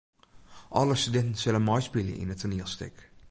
[0.81, 3.07] Alle studinten sille meispylje yn it toanielstik.